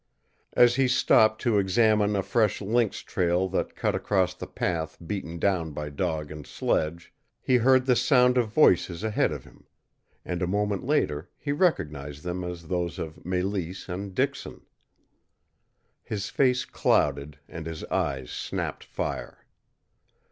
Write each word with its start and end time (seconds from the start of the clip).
As 0.53 0.77
he 0.77 0.87
stopped 0.87 1.41
to 1.43 1.59
examine 1.59 2.15
a 2.15 2.23
fresh 2.23 2.59
lynx 2.59 3.01
trail 3.01 3.47
that 3.49 3.75
cut 3.75 3.93
across 3.93 4.33
the 4.33 4.47
path 4.47 4.97
beaten 5.05 5.37
down 5.37 5.73
by 5.73 5.91
dog 5.91 6.31
and 6.31 6.47
sledge, 6.47 7.13
he 7.39 7.57
heard 7.57 7.85
the 7.85 7.95
sound 7.95 8.35
of 8.35 8.47
voices 8.51 9.03
ahead 9.03 9.31
of 9.31 9.43
him; 9.43 9.67
and 10.25 10.41
a 10.41 10.47
moment 10.47 10.83
later 10.83 11.29
he 11.37 11.51
recognized 11.51 12.23
them 12.23 12.43
as 12.43 12.67
those 12.67 12.97
of 12.97 13.17
Mélisse 13.17 13.87
and 13.89 14.15
Dixon. 14.15 14.65
His 16.01 16.31
face 16.31 16.65
clouded, 16.65 17.37
and 17.47 17.67
his 17.67 17.83
eyes 17.83 18.31
snapped 18.31 18.83
fire. 18.83 19.45